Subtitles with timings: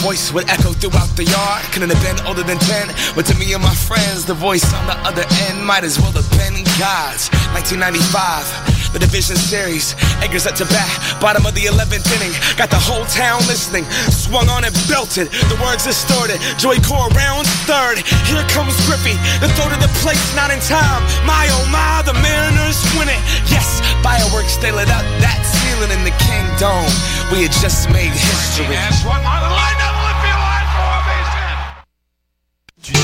[0.00, 1.62] voice would echo throughout the yard.
[1.72, 2.88] Couldn't have been older than 10.
[3.14, 6.12] But to me and my friends, the voice on the other end might as well
[6.16, 7.28] have been God's.
[7.52, 9.92] 1995, the division series.
[10.24, 10.88] Eggers at to bat,
[11.20, 12.32] bottom of the 11th inning.
[12.56, 13.84] Got the whole town listening.
[14.08, 15.28] Swung on and belted.
[15.52, 16.40] The words distorted.
[16.56, 18.00] Joy Core rounds third.
[18.24, 19.16] Here comes Griffey.
[19.44, 21.04] The throw to the place, not in time.
[21.28, 23.20] My oh my, the Mariners win it.
[23.52, 26.88] Yes, fireworks, they lit up that ceiling in the Kingdom.
[27.28, 28.72] We had just made history.
[28.72, 29.79] That's Du 9
[32.92, 32.99] Tu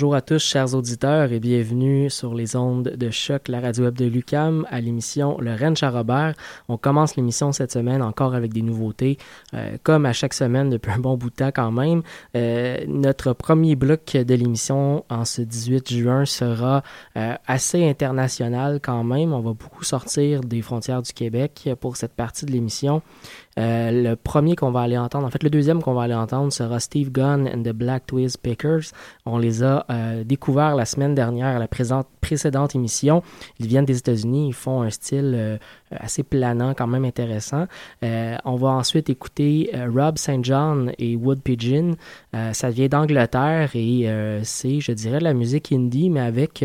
[0.00, 3.98] Bonjour à tous, chers auditeurs, et bienvenue sur les ondes de choc, la radio web
[3.98, 6.32] de Lucam, à l'émission Le Rennes Robert.
[6.70, 9.18] On commence l'émission cette semaine encore avec des nouveautés,
[9.52, 12.00] euh, comme à chaque semaine depuis un bon bout de temps quand même.
[12.34, 16.82] Euh, notre premier bloc de l'émission en ce 18 juin sera
[17.18, 19.34] euh, assez international quand même.
[19.34, 23.02] On va beaucoup sortir des frontières du Québec pour cette partie de l'émission.
[23.58, 26.52] Euh, le premier qu'on va aller entendre, en fait, le deuxième qu'on va aller entendre
[26.52, 28.92] sera Steve Gunn and the Black Twist Pickers.
[29.26, 33.22] On les a euh, découverts la semaine dernière à la présente, précédente émission.
[33.58, 35.58] Ils viennent des États-Unis, ils font un style euh,
[35.90, 37.66] assez planant, quand même intéressant.
[38.02, 40.44] on va ensuite écouter Rob St.
[40.44, 41.96] John et Wood Pigeon.
[42.52, 44.06] ça vient d'Angleterre et
[44.44, 46.62] c'est, je dirais, la musique indie, mais avec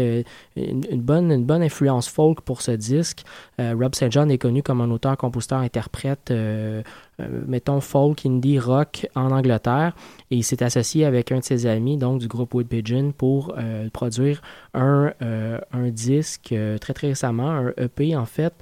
[0.56, 3.24] une, bonne, une bonne influence folk pour ce disque.
[3.60, 4.12] Rob St.
[4.12, 6.82] John est connu comme un auteur, compositeur, interprète euh,
[7.20, 9.94] mettons, folk, indie, rock en Angleterre.
[10.32, 13.56] Et il s'est associé avec un de ses amis, donc du groupe Wood Pigeon, pour
[13.58, 14.42] euh, produire
[14.74, 18.54] un, euh, un disque très très récemment, un EP en fait,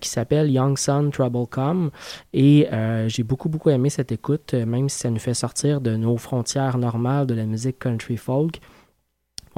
[0.00, 1.90] qui s'appelle Young Sun Trouble Come.
[2.32, 2.68] Et
[3.06, 6.78] j'ai beaucoup beaucoup aimé cette écoute, même si ça nous fait sortir de nos frontières
[6.78, 8.60] normales de la musique country folk.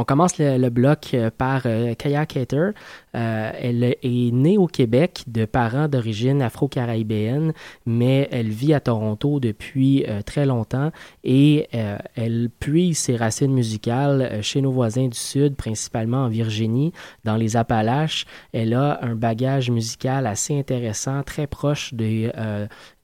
[0.01, 1.65] On commence le, bloc par
[1.99, 2.71] Kaya Cater.
[3.15, 7.53] Euh, elle est née au Québec de parents d'origine afro-caribéenne,
[7.85, 10.91] mais elle vit à Toronto depuis euh, très longtemps
[11.23, 16.95] et euh, elle puise ses racines musicales chez nos voisins du Sud, principalement en Virginie,
[17.25, 18.25] dans les Appalaches.
[18.55, 22.31] Elle a un bagage musical assez intéressant, très proche des,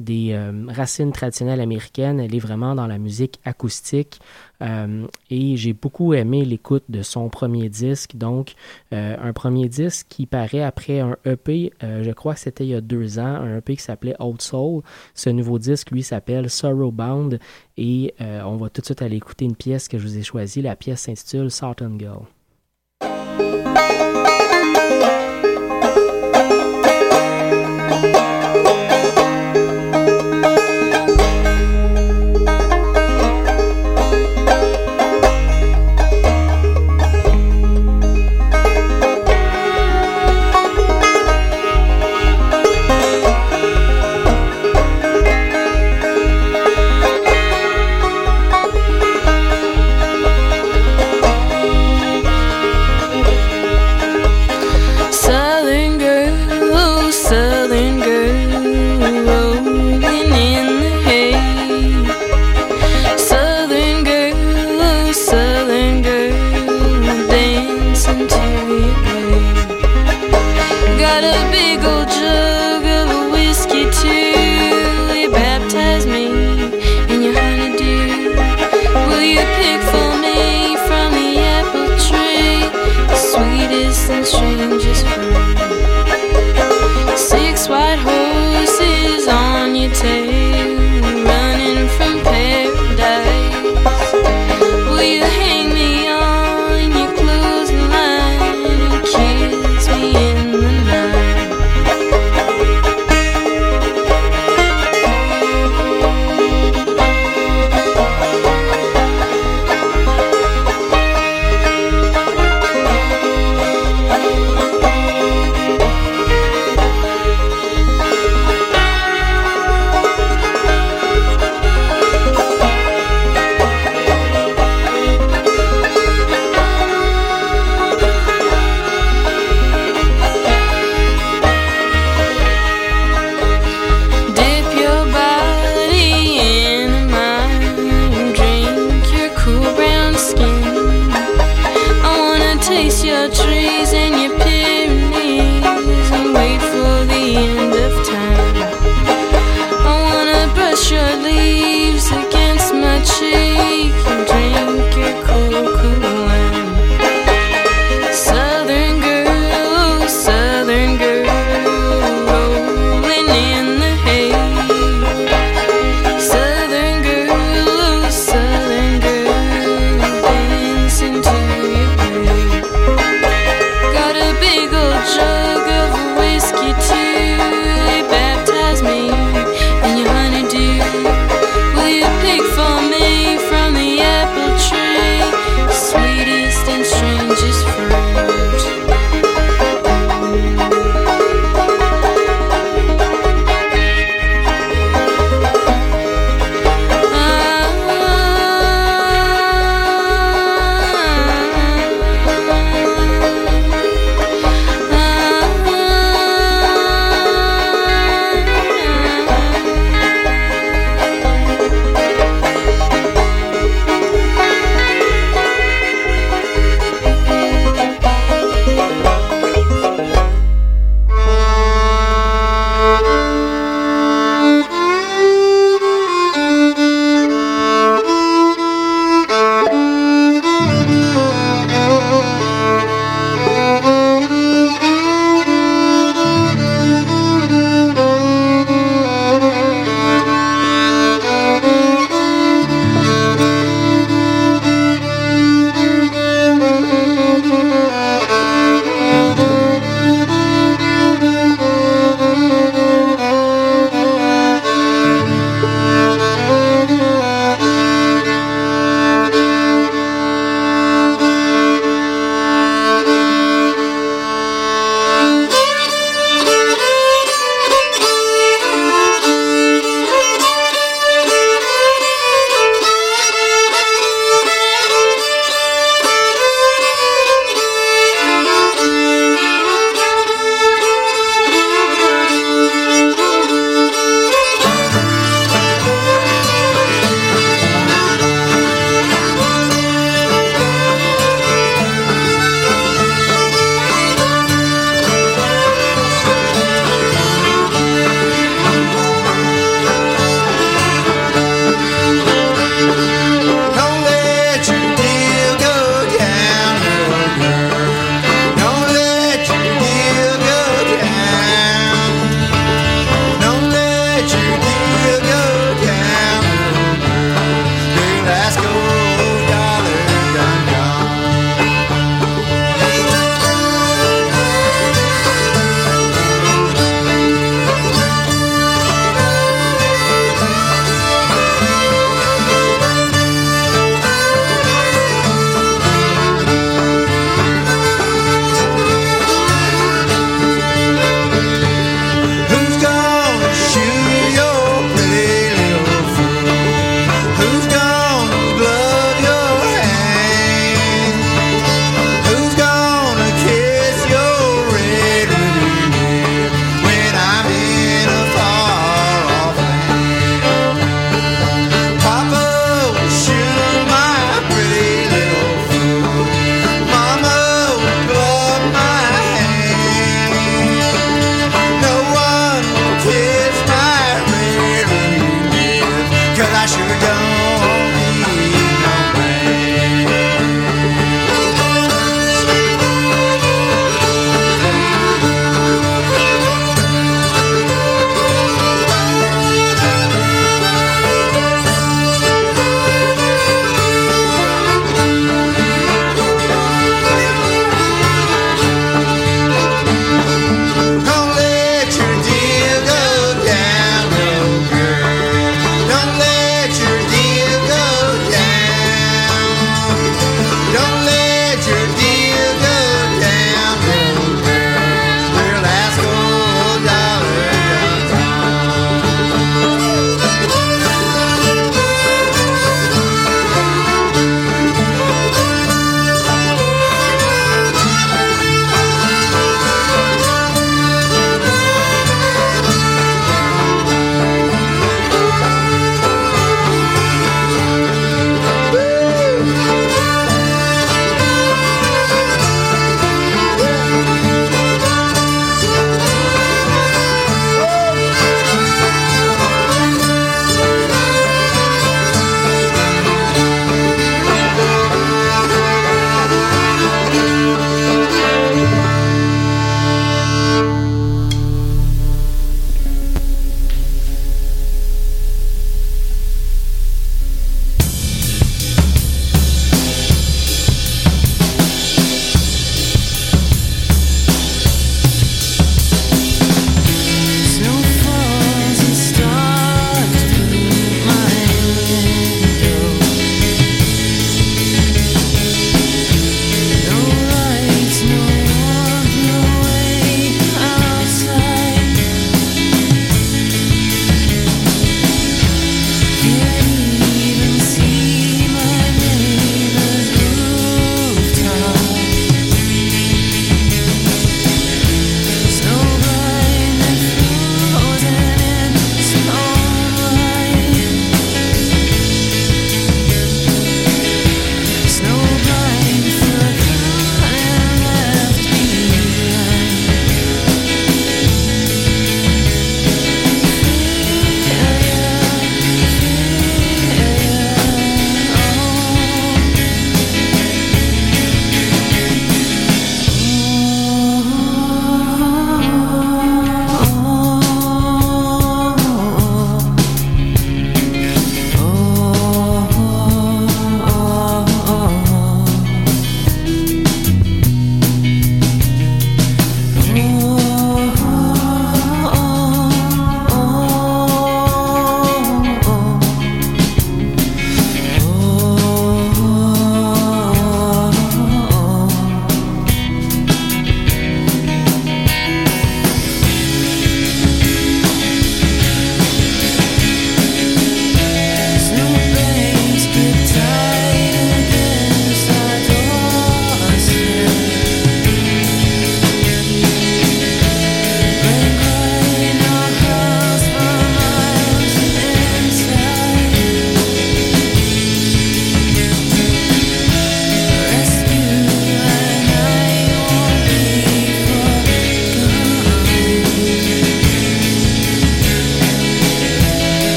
[0.00, 0.38] des
[0.68, 2.20] racines traditionnelles américaines.
[2.20, 4.18] Elle est vraiment dans la musique acoustique.
[4.60, 8.16] Et j'ai beaucoup aimé l'écoute de son premier disque.
[8.16, 8.54] Donc,
[8.92, 12.74] un premier disque qui paraît après un EP, euh, je crois que c'était il y
[12.74, 14.82] a deux ans, un EP qui s'appelait Old Soul.
[15.14, 17.38] Ce nouveau disque, lui, s'appelle Sorrow Bound
[17.76, 20.22] et euh, on va tout de suite aller écouter une pièce que je vous ai
[20.22, 20.62] choisie.
[20.62, 22.22] La pièce s'intitule Sarton Girl.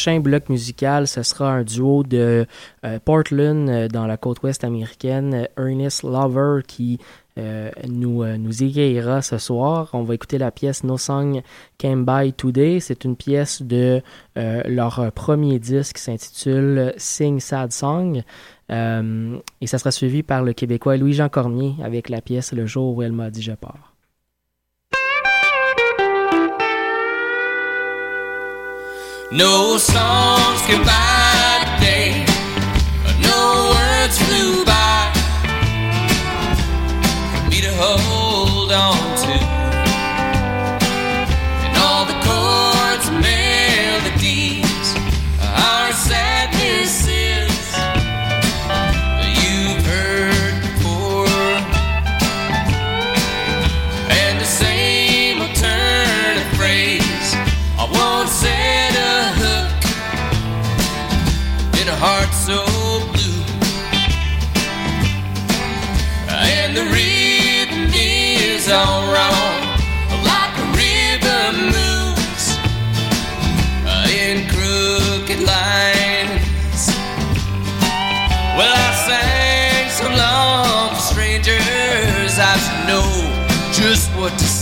[0.00, 2.46] Prochain bloc musical, ce sera un duo de
[3.04, 6.98] Portland dans la côte ouest américaine, Ernest Lover qui
[7.36, 9.90] nous, nous écrira ce soir.
[9.92, 11.42] On va écouter la pièce No Song
[11.76, 12.80] Came By Today.
[12.80, 14.00] C'est une pièce de
[14.36, 18.22] leur premier disque qui s'intitule Sing Sad Song.
[18.70, 23.02] et ça sera suivi par le Québécois Louis-Jean Cormier avec la pièce Le jour où
[23.02, 23.89] elle m'a dit je pars.
[29.32, 32.29] No songs can buy day.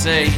[0.08, 0.37] Say.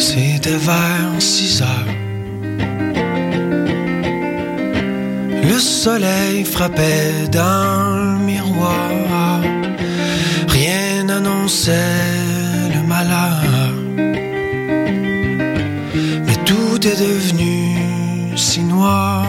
[0.00, 1.94] C'était vers 6 heures.
[5.42, 9.40] Le soleil frappait dans le miroir,
[10.48, 12.08] rien n'annonçait
[12.74, 13.72] le malheur.
[16.26, 19.26] Mais tout est devenu si noir.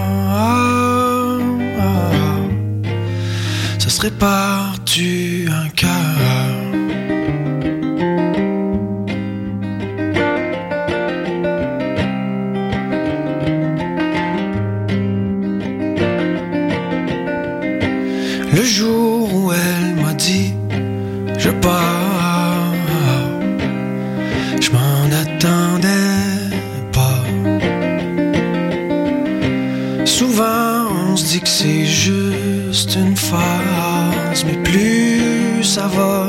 [3.78, 4.71] Ça serait partu
[24.60, 26.58] je m'en attendais
[26.92, 27.24] pas.
[30.06, 36.21] Souvent on se dit que c'est juste une phase, mais plus ça va,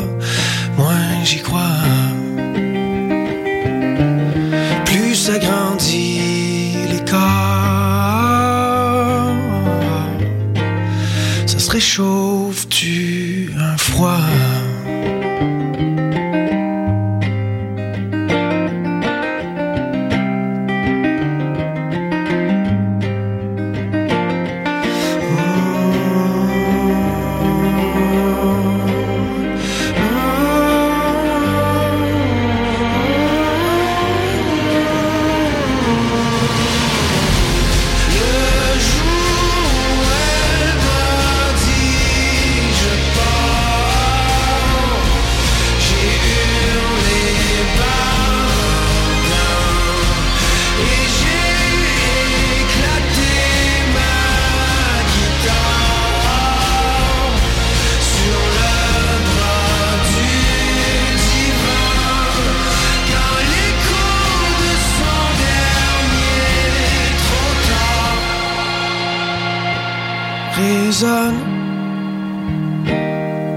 [71.02, 71.34] résonne.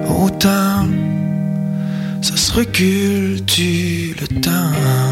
[0.07, 0.87] Rotin,
[2.21, 5.04] ça se recule, tu le temps?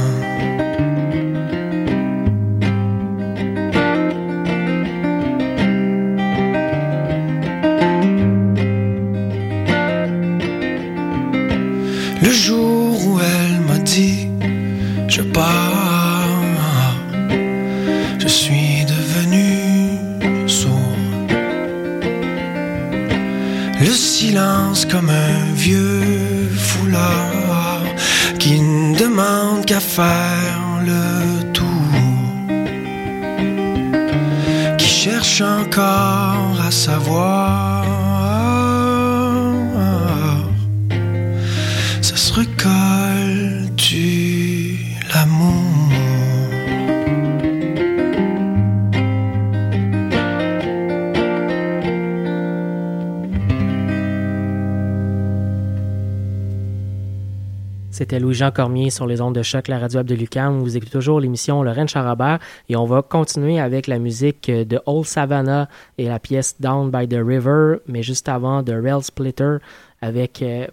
[58.24, 60.62] Louis-Jean Cormier sur les ondes de choc, la radio de Lucam.
[60.62, 65.06] Vous écoutez toujours l'émission Lorraine Charabert et on va continuer avec la musique de Old
[65.06, 69.58] Savannah et la pièce Down by the River, mais juste avant de Rail Splitter
[70.02, 70.68] avec euh,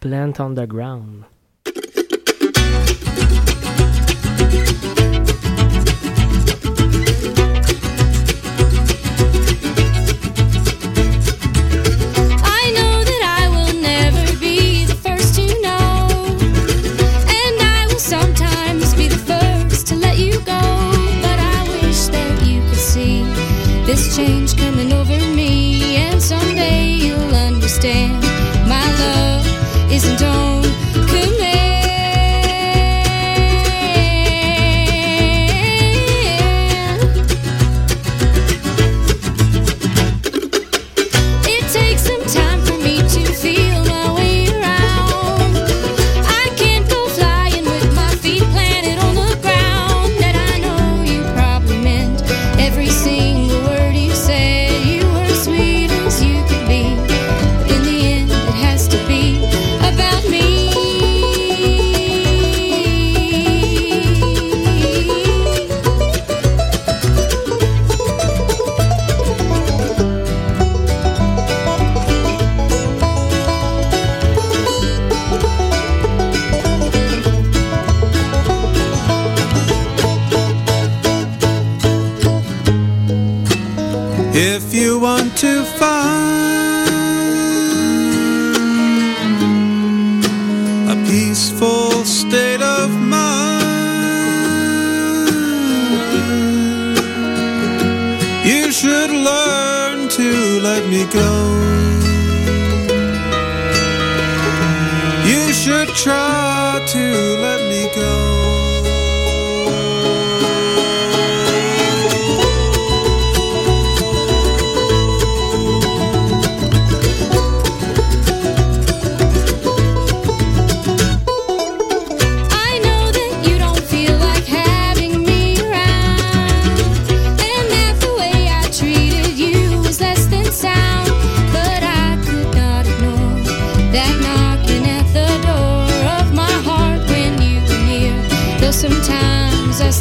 [0.00, 1.22] Plant on the Ground.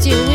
[0.05, 0.34] doing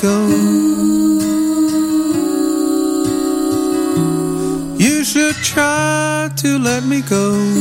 [0.00, 0.26] go.
[4.78, 7.59] You should try to let me go.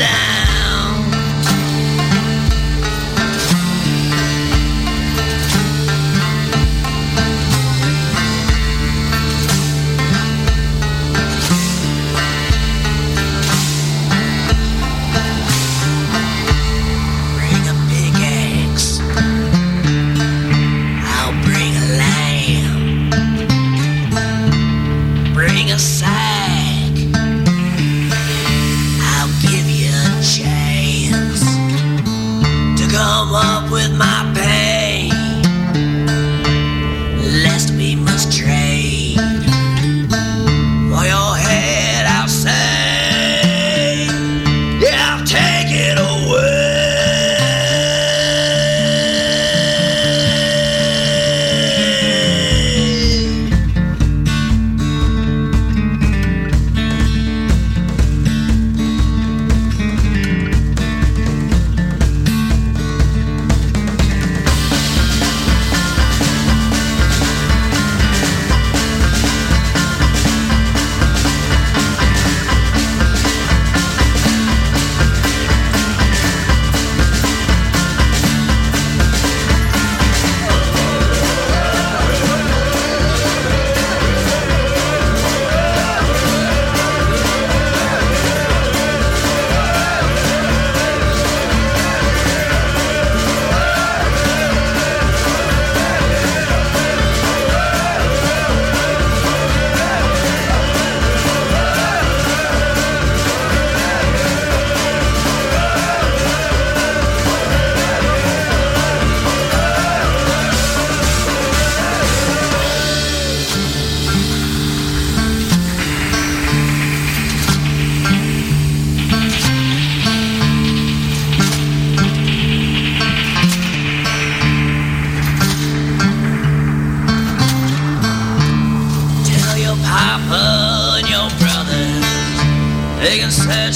[0.00, 0.29] vida.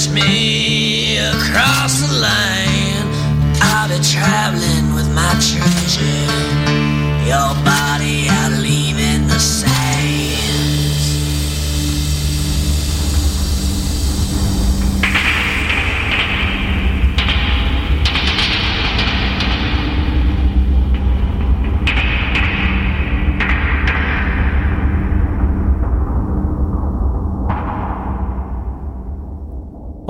[0.09, 0.44] me.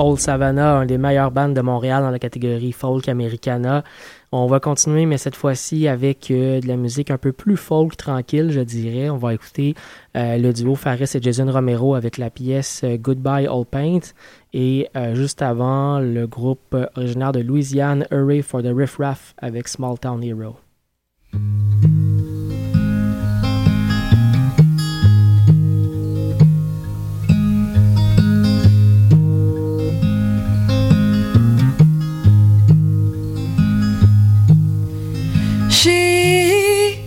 [0.06, 3.82] Old Savannah, un des meilleurs bands de Montréal dans la catégorie folk americana.
[4.30, 7.96] On va continuer, mais cette fois-ci avec euh, de la musique un peu plus folk,
[7.96, 9.10] tranquille, je dirais.
[9.10, 9.74] On va écouter
[10.16, 14.12] euh, le duo Faris et Jason Romero avec la pièce euh, Goodbye All Paint.
[14.52, 19.98] Et juste avant, le groupe originaire de Louisiane, Hurry for the Riff Raff avec Small
[19.98, 20.56] Town Hero.
[35.86, 36.98] She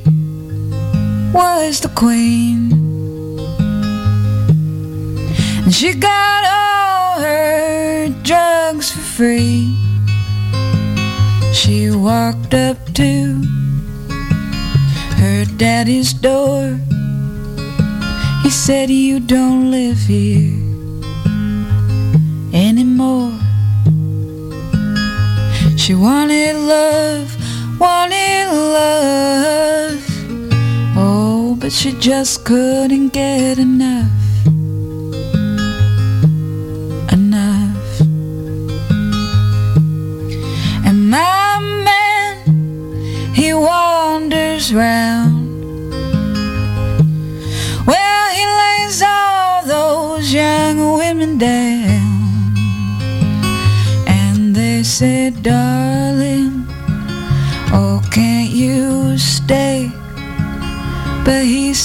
[1.33, 2.71] was the queen.
[5.65, 9.75] And she got all her drugs for free.
[11.51, 13.43] She walked up to
[15.19, 16.79] her daddy's door.
[18.43, 20.55] He said, You don't live here
[22.53, 23.33] anymore.
[25.75, 27.38] She wanted love,
[27.79, 30.03] wanted love.
[30.97, 33.79] Oh, but she just couldn't get enough.
[33.79, 34.18] Enough.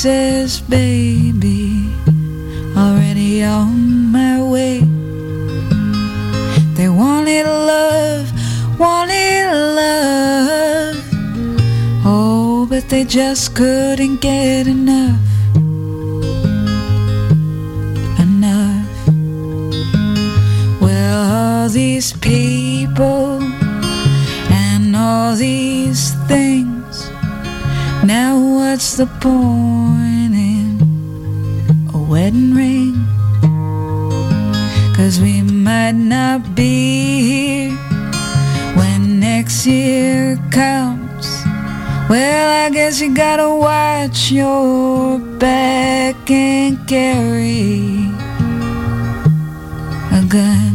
[0.05, 1.89] Says, baby,
[2.77, 4.81] already on my way.
[6.75, 8.29] They wanted love,
[8.79, 9.47] wanted
[9.81, 10.97] love.
[12.05, 15.25] Oh, but they just couldn't get enough.
[18.27, 19.09] Enough.
[20.83, 23.41] Well, all these people
[24.53, 27.09] and all these things.
[28.05, 29.74] Now, what's the point
[42.07, 48.11] Well, I guess you gotta watch your back and carry
[50.13, 50.73] a gun.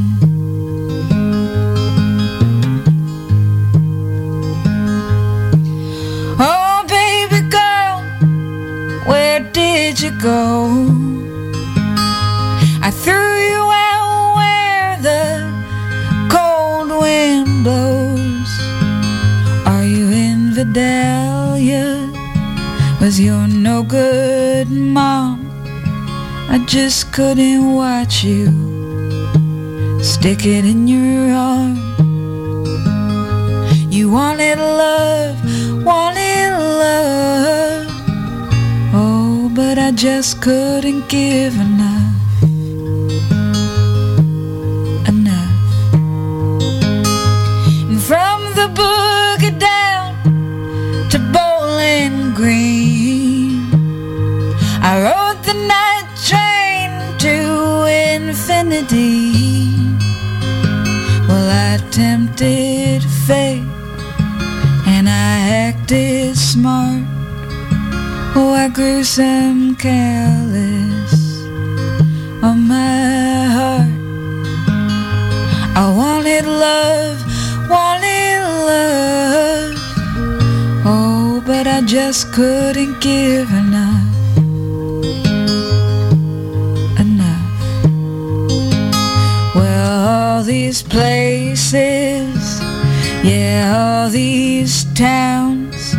[6.40, 8.02] Oh, baby girl,
[9.06, 10.99] where did you go?
[23.20, 25.52] Was your no good mom?
[26.50, 28.46] I just couldn't watch you
[30.02, 31.76] stick it in your arm.
[33.92, 35.38] You wanted love,
[35.84, 36.52] wanted
[36.84, 37.88] love.
[38.94, 42.44] Oh, but I just couldn't give enough.
[45.10, 45.54] Enough.
[47.90, 49.79] And from the boogie down to
[58.80, 59.76] infinity.
[61.28, 63.64] Well, I tempted fate
[64.88, 67.04] and I acted smart.
[68.36, 71.44] Oh, I grew some callous
[72.44, 73.90] on my heart.
[75.76, 77.20] I wanted love,
[77.70, 79.76] wanted love.
[80.86, 83.50] Oh, but I just couldn't give.
[83.50, 83.69] Enough.
[90.80, 92.62] These places,
[93.24, 95.94] yeah, all these towns.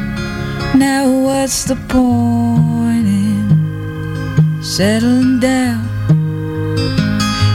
[0.74, 5.86] Now, what's the point in settling down?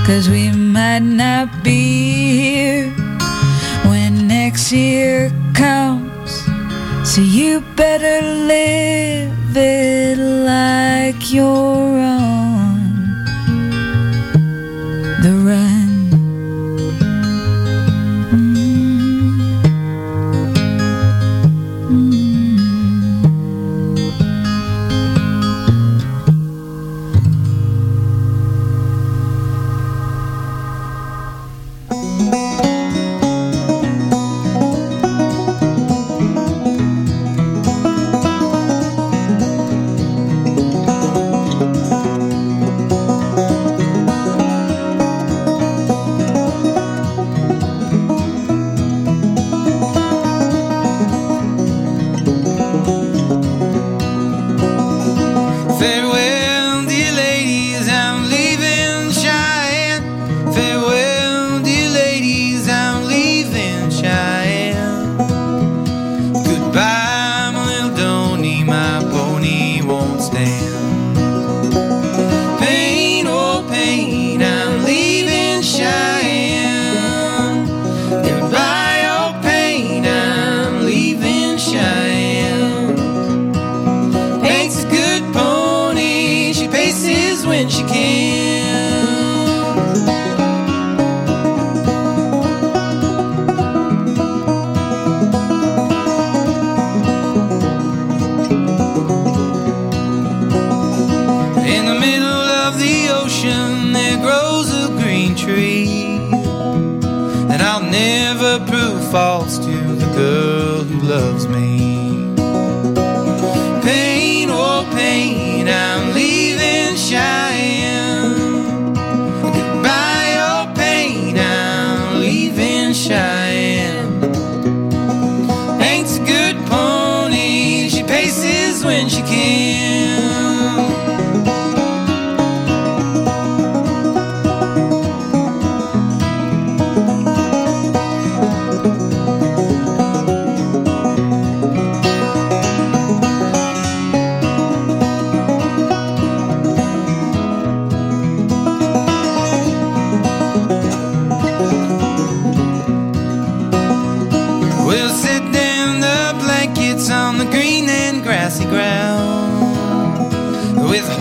[0.05, 2.91] Cause we might not be here
[3.89, 6.31] when next year comes.
[7.03, 12.14] So you better live it like you're on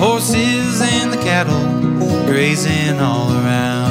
[0.05, 1.65] horses and the cattle
[2.27, 3.84] grazing all around.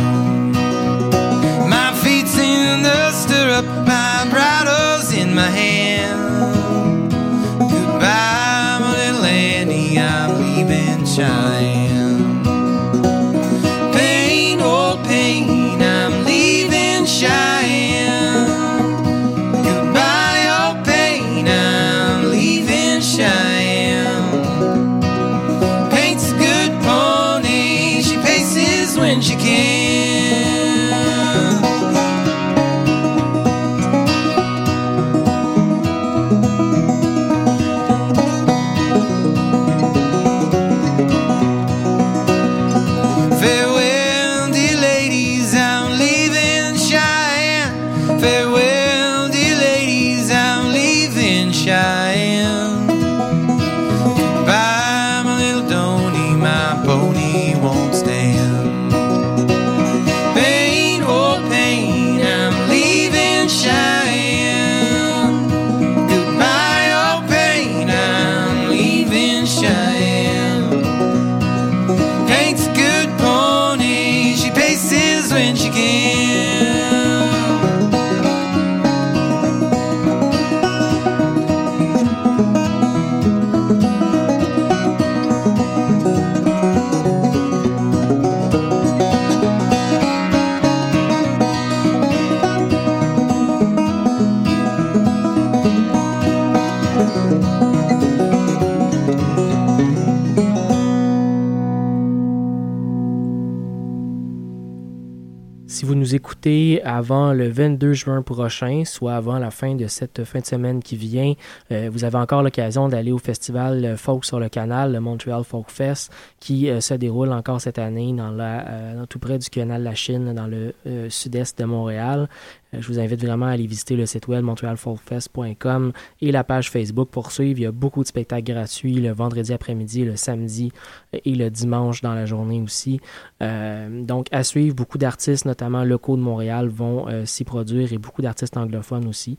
[106.13, 110.45] Nous écoutez avant le 22 juin prochain, soit avant la fin de cette fin de
[110.45, 111.33] semaine qui vient,
[111.71, 115.43] euh, vous avez encore l'occasion d'aller au festival euh, Folk sur le canal, le Montreal
[115.43, 119.49] Folk Fest, qui euh, se déroule encore cette année dans la, euh, tout près du
[119.49, 122.29] canal La Chine, dans le euh, sud-est de Montréal.
[122.73, 126.69] Euh, je vous invite vraiment à aller visiter le site web montrealfolkfest.com et la page
[126.69, 127.59] Facebook pour suivre.
[127.59, 130.71] Il y a beaucoup de spectacles gratuits le vendredi après-midi, le samedi
[131.13, 132.99] et le dimanche dans la journée aussi.
[133.41, 137.97] Euh, donc, à suivre, beaucoup d'artistes, notamment locaux de Montréal, vont euh, s'y produire et
[137.97, 139.37] beaucoup d'artistes anglophones aussi.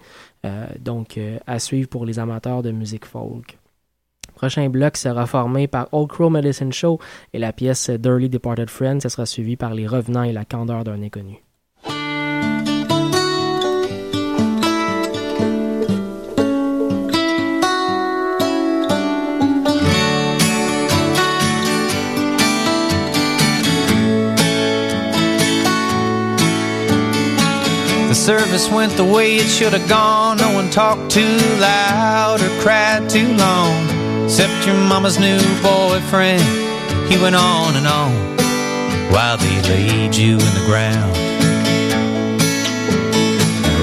[0.79, 3.59] Donc, à suivre pour les amateurs de musique folk.
[4.35, 6.99] Prochain bloc sera formé par Old Crow Medicine Show
[7.33, 9.01] et la pièce Dirty Departed Friend.
[9.01, 11.44] Ce sera suivi par Les Revenants et la candeur d'un inconnu.
[28.25, 30.39] Service went the way it should have gone.
[30.39, 33.85] No one talked too loud or cried too long.
[34.25, 36.43] Except your mama's new boyfriend.
[37.07, 38.13] He went on and on
[39.13, 41.15] while they laid you in the ground.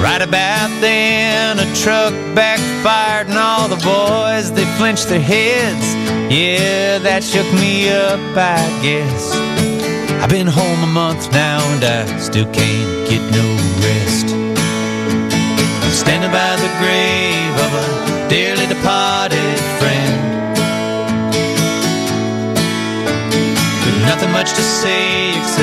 [0.02, 5.86] Right about then, a truck backfired, and all the boys they flinched their heads.
[6.34, 9.52] Yeah, that shook me up, I guess.
[10.20, 13.61] I've been home a month now and I still can't get no
[13.92, 14.28] rest.
[16.02, 17.86] Standing by the grave of a
[18.28, 20.20] dearly departed friend.
[23.84, 25.61] With nothing much to say except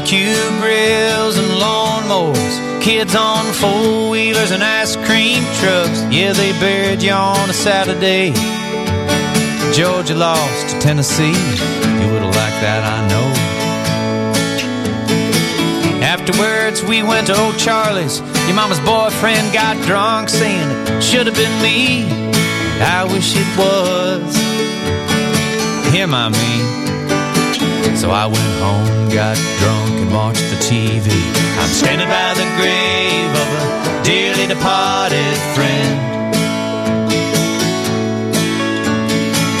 [0.00, 6.02] Barbecue grills and lawnmowers Kids on four wheelers and ice cream trucks.
[6.10, 8.32] Yeah, they buried you on a Saturday.
[9.74, 11.26] Georgia lost to Tennessee.
[11.26, 13.26] You would have liked that, I know.
[16.02, 18.20] Afterwards, we went to Old Charlie's.
[18.46, 22.08] Your mama's boyfriend got drunk, saying it should have been me.
[22.80, 24.34] I wish it was
[25.92, 26.89] him, I mean.
[27.96, 31.08] So I went home, got drunk, and watched the TV.
[31.60, 35.96] I'm standing by the grave of a dearly departed friend.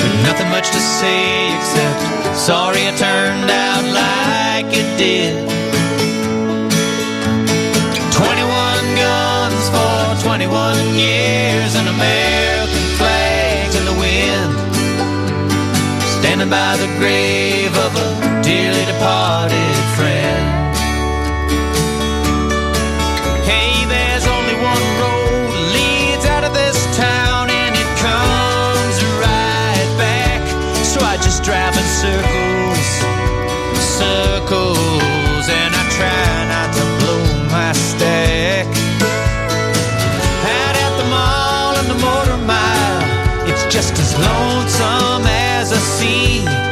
[0.00, 5.34] With nothing much to say except sorry it turned out like it did.
[8.16, 14.52] 21 guns for 21 years, and American flags in the wind.
[16.18, 20.46] Standing by the grave of a dearly departed friend.
[23.44, 30.40] Hey, there's only one road leads out of this town, and it comes right back.
[30.84, 32.88] So I just drive in circles,
[33.98, 38.66] circles, and I try not to blow my stack.
[40.58, 46.69] Out at the mall and the motor mile, it's just as lonesome as a sea.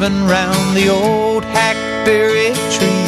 [0.00, 3.06] Yellow round the old hackberry tree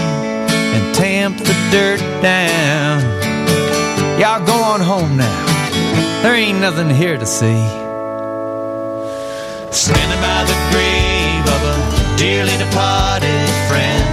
[0.75, 3.01] and tamp the dirt down.
[4.21, 6.23] Y'all go on home now.
[6.23, 7.67] There ain't nothing here to see.
[9.71, 14.09] Standing by the grave of a dearly departed friend.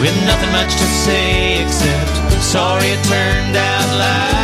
[0.00, 4.35] With nothing much to say except sorry it turned out like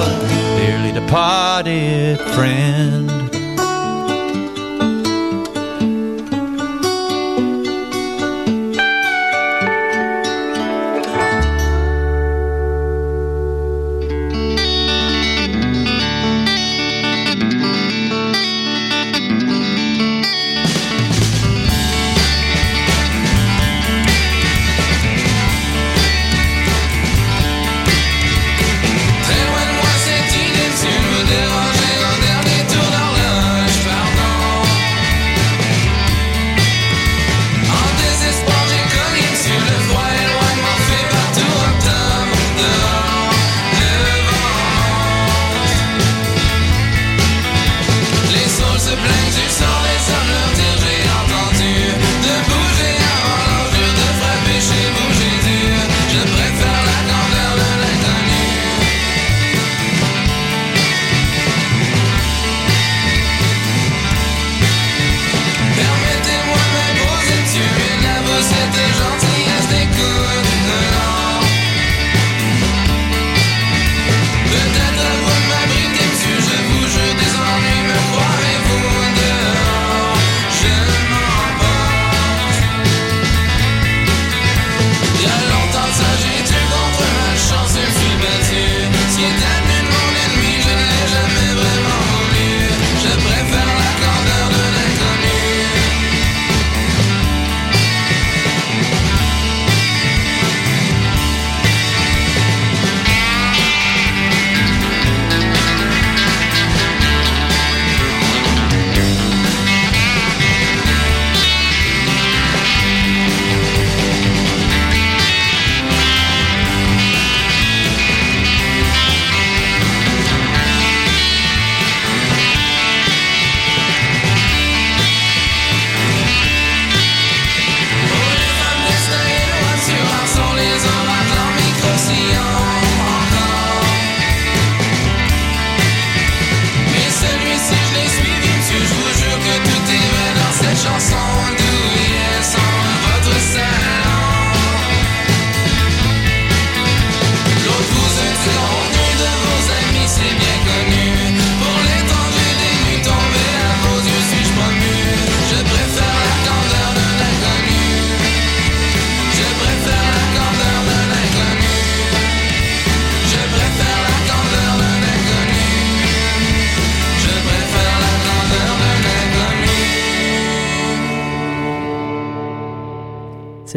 [0.00, 3.17] of a dearly departed friend.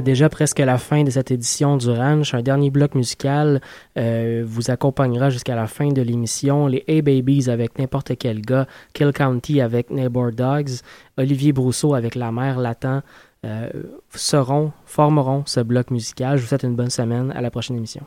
[0.03, 2.33] Déjà presque la fin de cette édition du Ranch.
[2.33, 3.61] Un dernier bloc musical
[3.97, 6.67] euh, vous accompagnera jusqu'à la fin de l'émission.
[6.67, 10.81] Les Hey Babies avec n'importe quel gars, Kill County avec Neighbor Dogs,
[11.17, 13.03] Olivier Brousseau avec La Mère Latent
[13.45, 13.69] euh,
[14.13, 16.37] seront, formeront ce bloc musical.
[16.37, 17.31] Je vous souhaite une bonne semaine.
[17.35, 18.03] À la prochaine émission.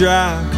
[0.00, 0.49] Drive.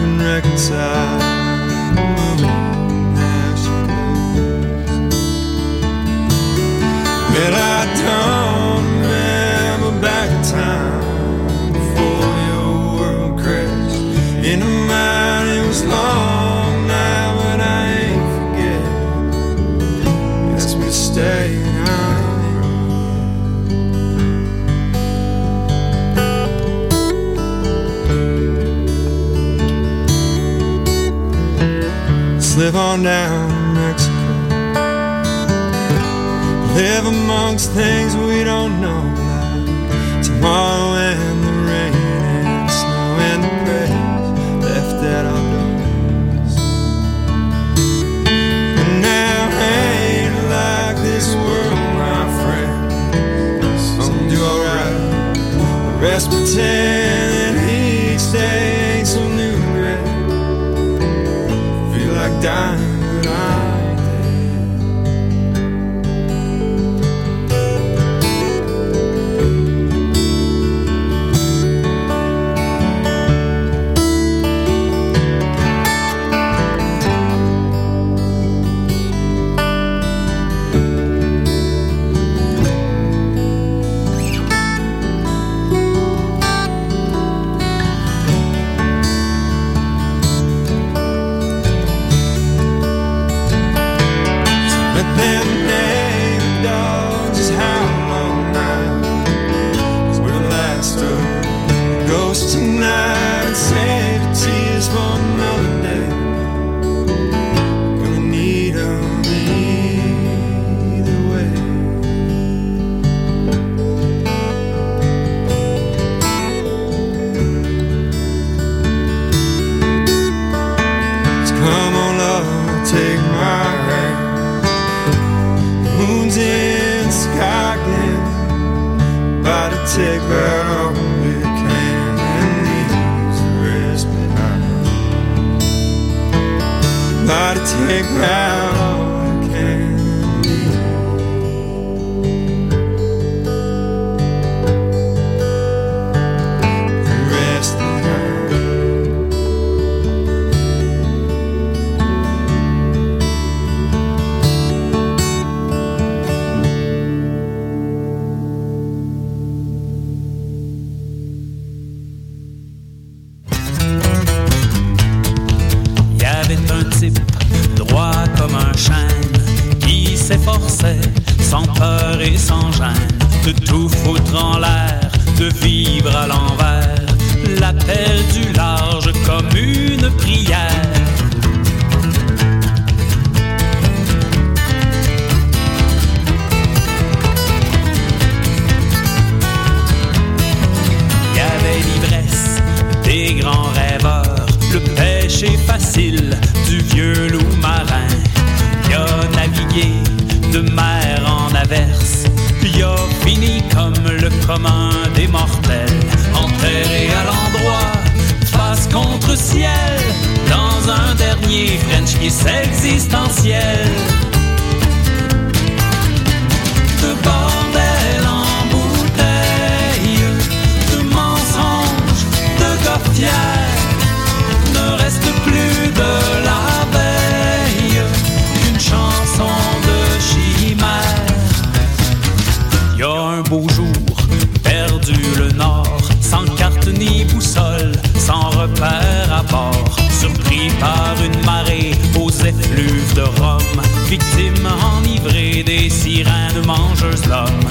[242.76, 247.70] Luve de Rome, victime enivrée des sirènes mangeuses l'homme.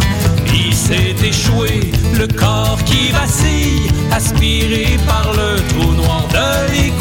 [0.54, 7.01] Il s'est échoué, le corps qui vacille, aspiré par le trou noir de l'écoute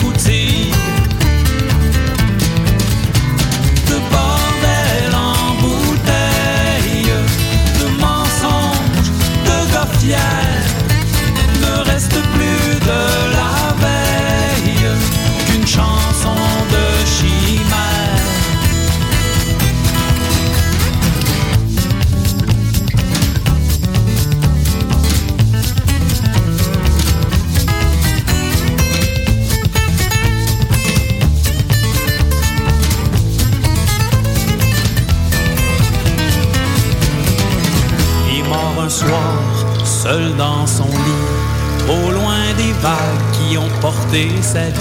[43.58, 44.80] ont porté sa vie.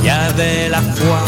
[0.00, 1.20] Il y avait la foi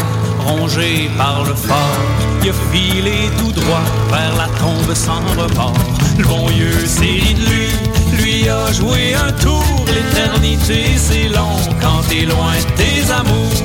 [0.45, 1.99] rongée par le fort,
[2.43, 5.73] il a filé tout droit vers la tombe sans remords.
[6.17, 7.05] Le bon Dieu s'est
[7.47, 7.69] lui,
[8.17, 9.63] lui a joué un tour.
[9.87, 13.63] L'éternité c'est long quand t'es loin de tes amours.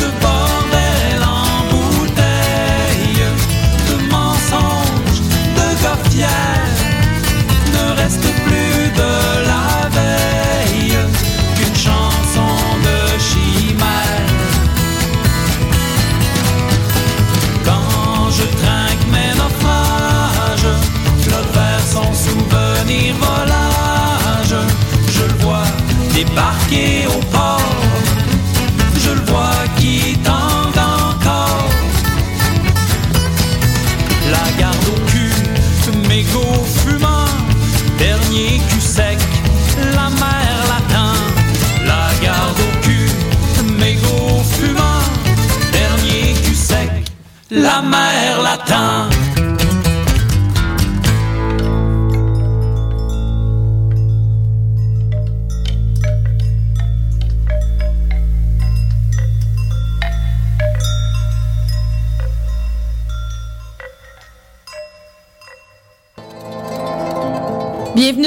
[0.00, 3.24] De bordel en bouteille,
[3.88, 5.22] de mensonges,
[5.58, 6.78] de gaffières,
[7.74, 8.71] ne reste plus.
[26.24, 27.60] Débarqué au port.
[28.96, 31.68] Je le vois qui t'en va encore.
[34.30, 35.34] La garde au cul,
[36.08, 37.26] mégot fumant,
[37.98, 39.18] dernier cul sec,
[39.96, 41.12] la mer latin.
[41.90, 43.10] La garde au cul,
[43.80, 45.02] mégot fumant,
[45.72, 46.90] dernier cul sec,
[47.50, 49.11] la mer latin.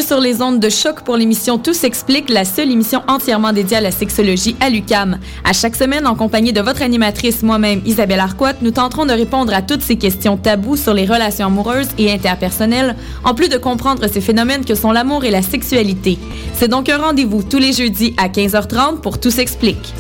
[0.05, 3.81] Sur les ondes de choc pour l'émission Tout s'explique, la seule émission entièrement dédiée à
[3.81, 5.17] la sexologie à l'UCAM.
[5.43, 9.51] À chaque semaine, en compagnie de votre animatrice, moi-même, Isabelle Arquette, nous tenterons de répondre
[9.51, 14.07] à toutes ces questions taboues sur les relations amoureuses et interpersonnelles, en plus de comprendre
[14.07, 16.19] ces phénomènes que sont l'amour et la sexualité.
[16.53, 19.93] C'est donc un rendez-vous tous les jeudis à 15h30 pour Tout s'explique.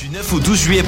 [0.00, 0.82] Du 9 au 12 juillet